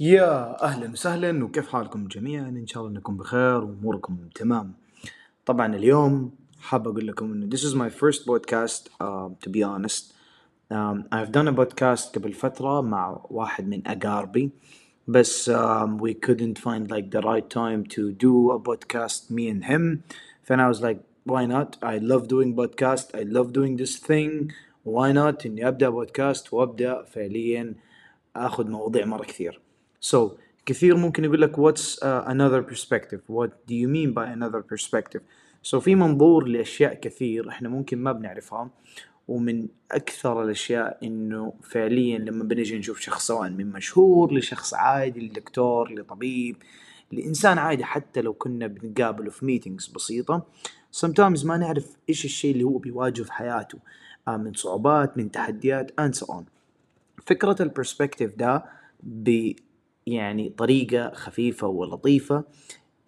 يا 0.00 0.62
أهلا 0.62 0.92
وسهلا 0.92 1.44
وكيف 1.44 1.68
حالكم 1.68 2.08
جميعا 2.08 2.48
إن 2.48 2.66
شاء 2.66 2.82
الله 2.82 2.96
أنكم 2.96 3.16
بخير 3.16 3.64
وأموركم 3.64 4.18
تمام 4.34 4.74
طبعا 5.46 5.74
اليوم 5.76 6.30
حاب 6.60 6.88
أقول 6.88 7.06
لكم 7.06 7.32
إنه 7.32 7.50
this 7.50 7.62
is 7.62 7.74
my 7.74 7.90
first 7.90 8.24
podcast 8.26 8.88
uh, 9.00 9.28
to 9.44 9.50
be 9.50 9.62
honest 9.62 10.12
um, 10.70 11.04
I've 11.12 11.32
done 11.32 11.48
a 11.48 11.52
podcast 11.52 12.14
قبل 12.14 12.32
فترة 12.32 12.80
مع 12.80 13.20
واحد 13.30 13.68
من 13.68 13.82
أقاربي 13.86 14.50
بس 15.08 15.50
um, 15.50 15.98
we 15.98 16.14
couldn't 16.14 16.58
find 16.58 16.90
like 16.90 17.10
the 17.10 17.20
right 17.20 17.50
time 17.50 17.84
to 17.84 18.12
do 18.12 18.50
a 18.52 18.60
podcast 18.60 19.30
me 19.30 19.48
and 19.48 19.64
him 19.64 20.04
then 20.46 20.60
I 20.60 20.68
was 20.68 20.80
like 20.80 21.00
why 21.24 21.44
not 21.46 21.76
I 21.82 21.98
love 21.98 22.28
doing 22.28 22.54
podcast 22.54 23.06
I 23.14 23.22
love 23.22 23.52
doing 23.52 23.76
this 23.76 23.96
thing 23.96 24.52
why 24.84 25.12
not 25.12 25.46
إني 25.46 25.68
أبدأ 25.68 25.88
بودكاست 25.88 26.52
وأبدأ 26.52 27.02
فعليا 27.02 27.74
أخذ 28.36 28.70
مواضيع 28.70 29.04
مرة 29.06 29.24
كثير 29.24 29.67
So 30.00 30.18
كثير 30.66 30.96
ممكن 30.96 31.24
يقول 31.24 31.40
لك 31.42 31.56
what's 31.56 31.96
uh, 31.96 32.28
another 32.28 32.62
perspective? 32.62 33.20
What 33.28 33.50
do 33.68 33.74
you 33.74 33.88
mean 33.88 34.12
by 34.12 34.26
another 34.26 34.62
perspective? 34.62 35.20
So 35.62 35.78
في 35.78 35.94
منظور 35.94 36.48
لأشياء 36.48 36.94
كثير 36.94 37.48
إحنا 37.48 37.68
ممكن 37.68 37.98
ما 37.98 38.12
بنعرفها 38.12 38.70
ومن 39.28 39.68
أكثر 39.92 40.42
الأشياء 40.42 40.98
إنه 41.02 41.52
فعليا 41.62 42.18
لما 42.18 42.44
بنجي 42.44 42.78
نشوف 42.78 43.00
شخص 43.00 43.26
سواء 43.26 43.50
من 43.50 43.72
مشهور 43.72 44.34
لشخص 44.34 44.74
عادي 44.74 45.28
لدكتور 45.28 45.94
لطبيب 45.94 46.56
لإنسان 47.12 47.58
عادي 47.58 47.84
حتى 47.84 48.20
لو 48.20 48.32
كنا 48.32 48.66
بنقابله 48.66 49.30
في 49.30 49.46
ميتينجز 49.46 49.86
بسيطة 49.86 50.46
sometimes 50.96 51.44
ما 51.46 51.56
نعرف 51.56 51.96
إيش 52.08 52.24
الشيء 52.24 52.52
اللي 52.52 52.64
هو 52.64 52.78
بيواجهه 52.78 53.24
في 53.24 53.32
حياته 53.32 53.78
آه 54.28 54.36
من 54.36 54.52
صعوبات 54.52 55.18
من 55.18 55.30
تحديات 55.30 55.90
and 56.00 56.14
so 56.18 56.26
on. 56.26 56.42
فكرة 57.26 57.56
البرسبكتيف 57.62 58.36
ده 58.36 58.64
يعني 60.12 60.48
طريقة 60.48 61.10
خفيفة 61.14 61.66
ولطيفة 61.66 62.44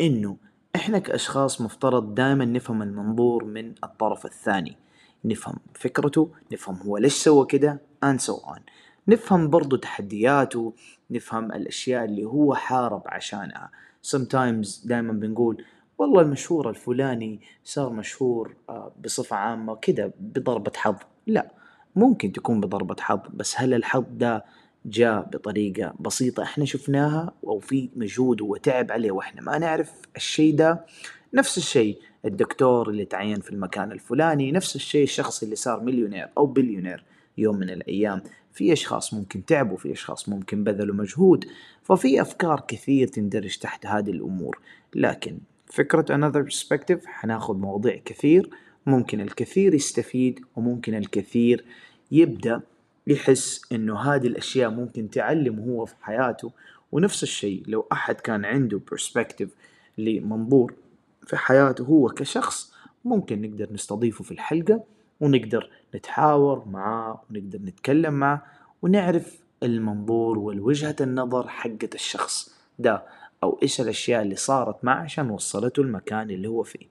إنه 0.00 0.36
إحنا 0.76 0.98
كأشخاص 0.98 1.60
مفترض 1.60 2.14
دائما 2.14 2.44
نفهم 2.44 2.82
المنظور 2.82 3.44
من 3.44 3.74
الطرف 3.84 4.26
الثاني. 4.26 4.76
نفهم 5.24 5.54
فكرته 5.74 6.30
نفهم 6.52 6.76
هو 6.76 6.96
ليش 6.98 7.12
سوى 7.12 7.46
كده 7.46 7.80
and 8.04 8.18
so 8.18 8.34
on. 8.34 8.60
نفهم 9.08 9.50
برضو 9.50 9.76
تحدياته 9.76 10.74
نفهم 11.10 11.52
الأشياء 11.52 12.04
اللي 12.04 12.24
هو 12.24 12.54
حارب 12.54 13.02
عشانها. 13.06 13.70
Sometimes 14.06 14.86
دائما 14.86 15.12
بنقول 15.12 15.64
والله 15.98 16.22
المشهور 16.22 16.70
الفلاني 16.70 17.40
صار 17.64 17.92
مشهور 17.92 18.54
آه، 18.68 18.92
بصفة 19.04 19.36
عامة 19.36 19.76
كده 19.76 20.12
بضربة 20.20 20.72
حظ. 20.76 20.96
لا 21.26 21.50
ممكن 21.96 22.32
تكون 22.32 22.60
بضربة 22.60 22.96
حظ 23.00 23.20
بس 23.34 23.54
هل 23.60 23.74
الحظ 23.74 24.04
ده 24.10 24.44
جاء 24.86 25.22
بطريقة 25.32 25.94
بسيطة 26.00 26.42
إحنا 26.42 26.64
شفناها 26.64 27.34
أو 27.46 27.58
في 27.58 27.88
مجهود 27.96 28.40
وتعب 28.40 28.92
عليه 28.92 29.10
وإحنا 29.10 29.42
ما 29.42 29.58
نعرف 29.58 29.92
الشي 30.16 30.52
ده. 30.52 30.86
نفس 31.34 31.58
الشي 31.58 31.98
الدكتور 32.24 32.90
اللي 32.90 33.04
تعين 33.04 33.40
في 33.40 33.50
المكان 33.50 33.92
الفلاني 33.92 34.52
نفس 34.52 34.76
الشي 34.76 35.02
الشخص 35.02 35.42
اللي 35.42 35.56
صار 35.56 35.80
مليونير 35.80 36.28
أو 36.38 36.46
بليونير 36.46 37.04
يوم 37.38 37.56
من 37.56 37.70
الأيام. 37.70 38.22
في 38.52 38.72
أشخاص 38.72 39.14
ممكن 39.14 39.44
تعبوا 39.44 39.76
في 39.76 39.92
أشخاص 39.92 40.28
ممكن 40.28 40.64
بذلوا 40.64 40.94
مجهود 40.94 41.44
ففي 41.82 42.20
أفكار 42.20 42.64
كثير 42.68 43.08
تندرج 43.08 43.56
تحت 43.56 43.86
هذه 43.86 44.10
الأمور. 44.10 44.58
لكن 44.94 45.38
فكرة 45.66 46.04
another 46.16 46.52
perspective 46.52 47.06
حناخذ 47.06 47.56
مواضيع 47.56 48.00
كثير 48.04 48.50
ممكن 48.86 49.20
الكثير 49.20 49.74
يستفيد 49.74 50.40
وممكن 50.56 50.94
الكثير 50.94 51.64
يبدأ 52.10 52.62
يحس 53.06 53.62
إنه 53.72 54.00
هذه 54.00 54.26
الأشياء 54.26 54.70
ممكن 54.70 55.10
تعلمه 55.10 55.62
هو 55.62 55.84
في 55.84 55.94
حياته. 56.02 56.52
ونفس 56.92 57.22
الشيء 57.22 57.62
لو 57.66 57.86
أحد 57.92 58.14
كان 58.14 58.44
عنده 58.44 58.80
برسبكتيف 58.90 59.54
لمنظور 59.98 60.74
في 61.26 61.36
حياته 61.36 61.84
هو 61.84 62.08
كشخص 62.08 62.72
ممكن 63.04 63.42
نقدر 63.42 63.72
نستضيفه 63.72 64.24
في 64.24 64.30
الحلقة 64.32 64.84
ونقدر 65.20 65.70
نتحاور 65.94 66.64
معاه 66.68 67.22
ونقدر 67.30 67.58
نتكلم 67.58 68.14
معاه 68.14 68.42
ونعرف 68.82 69.38
المنظور 69.62 70.38
والوجهة 70.38 70.96
النظر 71.00 71.48
حقة 71.48 71.88
الشخص 71.94 72.54
ده 72.78 73.02
أو 73.42 73.58
إيش 73.62 73.80
الأشياء 73.80 74.22
اللي 74.22 74.36
صارت 74.36 74.84
معه 74.84 75.02
عشان 75.02 75.30
وصلته 75.30 75.80
المكان 75.80 76.30
اللي 76.30 76.48
هو 76.48 76.62
فيه. 76.62 76.86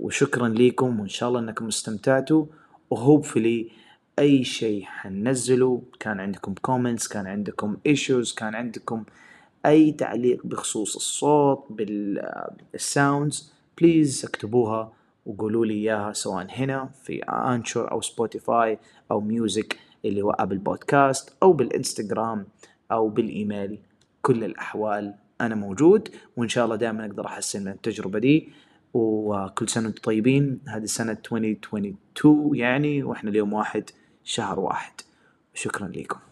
وشكرا 0.00 0.48
لكم 0.48 1.00
وإن 1.00 1.08
شاء 1.08 1.28
الله 1.28 1.40
إنكم 1.40 1.66
استمتعتوا 1.66 2.46
و 2.90 2.98
hopefully 2.98 3.70
أي 4.18 4.44
شيء 4.44 4.84
حننزله. 4.84 5.82
كان 6.00 6.20
عندكم 6.20 6.54
comments 6.62 7.08
كان 7.08 7.26
عندكم 7.26 7.76
issues 7.86 8.34
كان 8.34 8.54
عندكم 8.54 9.04
أي 9.66 9.92
تعليق 9.92 10.46
بخصوص 10.46 10.96
الصوت 10.96 11.66
بال 12.72 12.92
sounds 12.92 13.52
please 13.78 14.24
اكتبوها 14.24 14.92
وقولوا 15.26 15.66
لي 15.66 15.74
إياها 15.74 16.12
سواء 16.12 16.46
هنا 16.50 16.90
في 17.04 17.22
Anchor 17.22 17.90
أو 17.92 18.00
Spotify 18.00 18.78
أو 19.10 19.20
music 19.20 19.76
اللي 20.04 20.22
هو 20.22 20.30
Apple 20.30 20.58
Podcast 20.58 21.36
أو 21.42 21.52
بالانستغرام 21.52 22.46
أو 22.92 23.08
بالإيميل. 23.08 23.78
كل 24.22 24.44
الأحوال 24.44 25.14
أنا 25.40 25.54
موجود 25.54 26.08
وإن 26.36 26.48
شاء 26.48 26.64
الله 26.64 26.76
دائما 26.76 27.06
أقدر 27.06 27.26
أحسن 27.26 27.64
من 27.64 27.72
التجربة 27.72 28.18
دي. 28.18 28.48
وكل 28.94 29.68
سنة 29.68 29.86
وأنتم 29.86 30.02
طيبين. 30.02 30.60
هذه 30.66 30.84
سنة 30.84 31.12
2022 31.12 32.56
يعني 32.56 33.02
وإحنا 33.02 33.30
اليوم 33.30 33.52
واحد 33.52 33.90
شهر 34.30 34.60
واحد. 34.60 34.92
شكرا 35.54 35.88
لكم. 35.88 36.29